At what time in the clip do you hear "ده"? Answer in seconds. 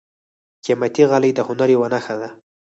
2.21-2.29